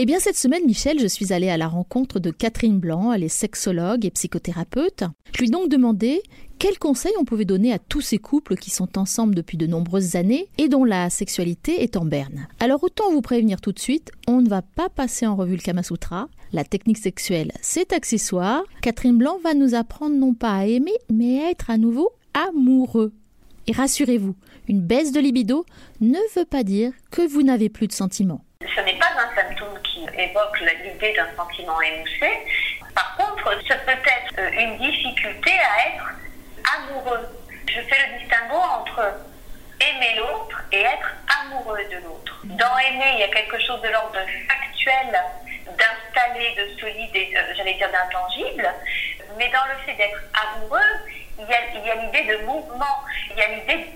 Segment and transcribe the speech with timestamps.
[0.00, 3.24] Eh bien, cette semaine, Michel, je suis allée à la rencontre de Catherine Blanc, elle
[3.24, 5.02] est sexologue et psychothérapeute.
[5.32, 6.22] Je lui ai donc demandé
[6.60, 10.14] quels conseils on pouvait donner à tous ces couples qui sont ensemble depuis de nombreuses
[10.14, 12.46] années et dont la sexualité est en berne.
[12.60, 15.62] Alors autant vous prévenir tout de suite, on ne va pas passer en revue le
[15.62, 16.28] Kama Sutra.
[16.52, 18.62] La technique sexuelle, c'est accessoire.
[18.82, 23.12] Catherine Blanc va nous apprendre non pas à aimer, mais à être à nouveau amoureux.
[23.66, 24.36] Et rassurez-vous,
[24.68, 25.66] une baisse de libido
[26.00, 28.44] ne veut pas dire que vous n'avez plus de sentiments.
[28.60, 29.78] Ce n'est pas un symptôme
[30.16, 32.30] évoque l'idée d'un sentiment émoussé.
[32.94, 36.04] Par contre, ce peut être euh, une difficulté à être
[36.76, 37.28] amoureux.
[37.68, 39.14] Je fais le distinguo entre
[39.80, 42.40] aimer l'autre et être amoureux de l'autre.
[42.44, 44.18] Dans aimer, il y a quelque chose de l'ordre
[44.48, 45.22] factuel,
[45.66, 48.68] d'installer, de solide et, euh, j'allais dire, d'intangible.
[49.36, 50.80] Mais dans le fait d'être amoureux,
[51.38, 53.86] il y a l'idée de mouvement, il y a l'idée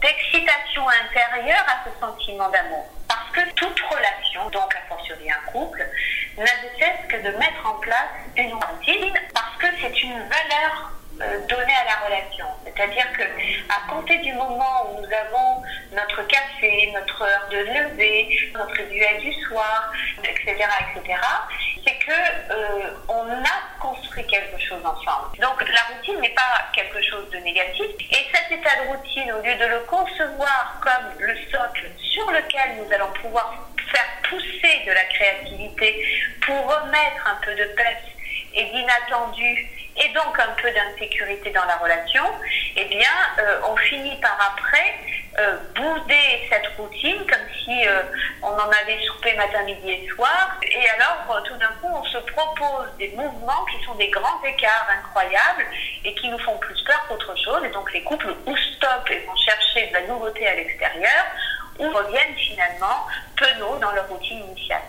[0.00, 2.86] d'excitation intérieure à ce sentiment d'amour.
[3.08, 5.86] Parce que toute relation, donc à fortiori un couple,
[6.36, 10.92] n'a de cesse que de mettre en place une routine parce que c'est une valeur
[11.20, 12.46] euh, donnée à la relation.
[12.64, 13.22] C'est-à-dire que
[13.68, 19.20] à compter du moment où nous avons notre café, notre heure de lever, notre rituel
[19.20, 19.92] du soir,
[20.24, 21.20] etc., etc.,
[21.84, 25.36] c'est que euh, on a construit quelque chose ensemble.
[25.38, 27.86] Donc la routine n'est pas quelque chose de négatif.
[28.10, 32.76] Et cet état de routine, au lieu de le concevoir comme le socle sur lequel
[32.78, 33.54] nous allons pouvoir
[34.86, 36.04] de la créativité
[36.44, 38.12] pour remettre un peu de pêche
[38.54, 42.24] et d'inattendu et donc un peu d'insécurité dans la relation,
[42.76, 44.94] eh bien, euh, on finit par après
[45.38, 48.02] euh, bouder cette routine comme si euh,
[48.42, 50.56] on en avait soupé matin, midi et soir.
[50.62, 54.88] Et alors, tout d'un coup, on se propose des mouvements qui sont des grands écarts
[54.98, 55.66] incroyables
[56.04, 57.62] et qui nous font plus peur qu'autre chose.
[57.64, 61.24] Et donc, les couples ou stoppent et vont chercher de la nouveauté à l'extérieur
[61.88, 63.06] reviennent finalement
[63.36, 64.82] penauds dans leur routine initiale.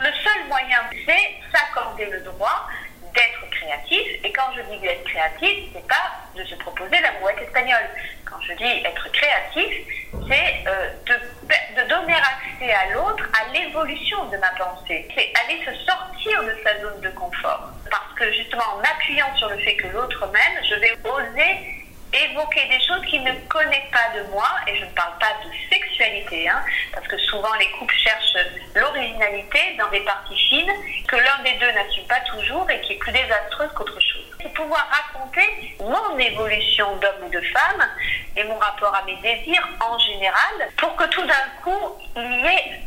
[0.00, 2.68] Le seul moyen, c'est s'accorder le droit
[3.14, 4.06] d'être créatif.
[4.24, 7.88] Et quand je dis d'être créatif, c'est pas de se proposer la brouette espagnole.
[8.24, 9.86] Quand je dis être créatif,
[10.28, 15.08] c'est euh, de, de, donner accès à l'autre à l'évolution de ma pensée.
[15.14, 17.70] C'est aller se sortir de sa zone de confort.
[17.90, 21.77] Parce que justement, en appuyant sur le fait que l'autre m'aime, je vais oser
[22.12, 25.50] évoquer des choses qu'il ne connaît pas de moi, et je ne parle pas de
[25.70, 28.36] sexualité, hein, parce que souvent les couples cherchent
[28.74, 30.72] l'originalité dans des parties fines
[31.06, 34.24] que l'un des deux n'assume pas toujours et qui est plus désastreuse qu'autre chose.
[34.40, 37.88] C'est pouvoir raconter mon évolution d'homme ou de femme
[38.36, 42.46] et mon rapport à mes désirs en général, pour que tout d'un coup, il y
[42.46, 42.80] ait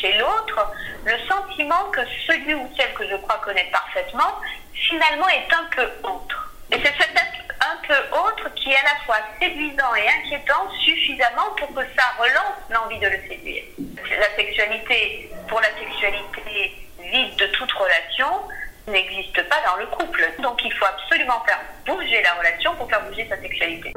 [0.00, 0.72] chez l'autre
[1.04, 4.40] le sentiment que celui ou celle que je crois connaître parfaitement,
[4.74, 6.52] finalement est un peu autre.
[6.70, 7.14] Et c'est cette
[7.86, 12.58] peu autre qui est à la fois séduisant et inquiétant suffisamment pour que ça relance
[12.70, 13.64] l'envie de le séduire.
[14.18, 18.28] La sexualité, pour la sexualité vide de toute relation,
[18.86, 20.28] n'existe pas dans le couple.
[20.40, 23.92] Donc il faut absolument faire bouger la relation pour faire bouger sa sexualité.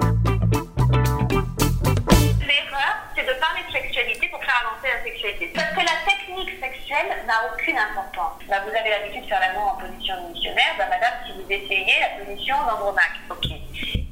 [2.45, 5.51] L'erreur, c'est de parler de sexualité pour faire avancer la sexualité.
[5.55, 8.41] Parce que la technique sexuelle n'a aucune importance.
[8.47, 10.75] Là, vous avez l'habitude de faire l'amour en position missionnaire.
[10.77, 13.64] Bah, madame, si vous essayez la position d'Andromaque, ok.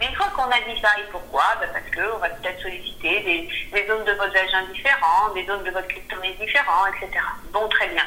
[0.04, 3.22] Mais une fois qu'on a dit ça, et pourquoi bah, Parce qu'on va peut-être solliciter
[3.72, 7.24] des, zones de votre vagin différents, des zones de votre clitoris différents, etc.
[7.54, 8.04] Bon, très bien.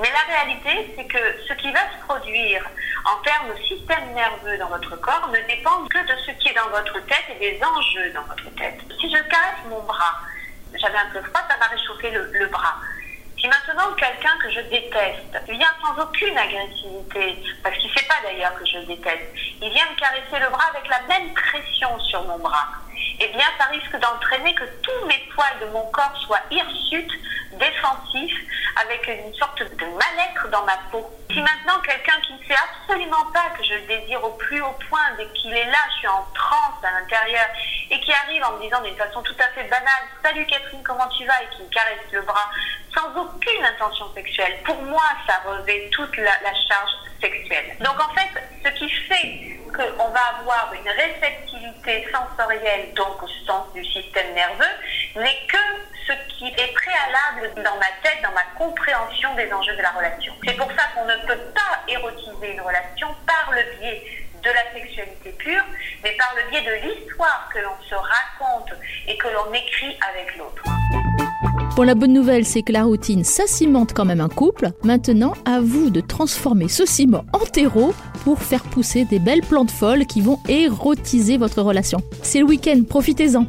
[0.00, 2.68] Mais la réalité, c'est que ce qui va se produire
[3.04, 6.54] en termes de système nerveux dans votre corps ne dépend que de ce qui est
[6.54, 8.80] dans votre tête et des enjeux dans votre tête.
[9.00, 10.18] Si je caresse mon bras,
[10.74, 12.74] j'avais un peu froid, ça m'a réchauffé le bras.
[13.46, 15.38] Si maintenant quelqu'un que je déteste.
[15.48, 19.22] Vient sans aucune agressivité, parce qu'il ne sait pas d'ailleurs que je le déteste,
[19.62, 22.66] il vient me caresser le bras avec la même pression sur mon bras,
[23.20, 27.12] eh bien ça risque d'entraîner que tous mes poils de mon corps soient hirsutes,
[27.52, 28.36] défensifs,
[28.82, 31.08] avec une sorte de mal-être dans ma peau.
[31.30, 34.76] Si maintenant quelqu'un qui ne sait absolument pas que je le désire au plus haut
[34.90, 37.46] point, dès qu'il est là, je suis en transe à l'intérieur,
[37.90, 41.08] et qui arrive en me disant d'une façon tout à fait banale, Salut Catherine, comment
[41.16, 41.40] tu vas?
[41.42, 42.50] et qui me caresse le bras,
[42.96, 44.56] sans aucune intention sexuelle.
[44.64, 46.32] Pour moi, ça revêt toute la,
[46.68, 46.90] charge
[47.20, 47.76] sexuelle.
[47.80, 48.28] Donc en fait,
[48.64, 54.64] ce qui fait qu'on va avoir une réceptivité sensorielle, donc au sens du système nerveux,
[55.16, 55.58] n'est que
[56.06, 60.32] ce qui est préalable dans ma tête, dans ma compréhension des enjeux de la relation.
[60.44, 64.72] C'est pour ça qu'on ne peut pas érotiser une relation par le biais de la
[64.72, 65.64] sexualité pure,
[66.04, 68.72] mais par le biais de l'histoire que l'on se raconte
[69.08, 70.62] et que l'on écrit avec l'autre.
[71.76, 73.42] Bon, la bonne nouvelle, c'est que la routine, ça
[73.94, 74.70] quand même un couple.
[74.82, 77.92] Maintenant, à vous de transformer ce ciment en terreau
[78.24, 81.98] pour faire pousser des belles plantes folles qui vont érotiser votre relation.
[82.22, 83.46] C'est le week-end, profitez-en.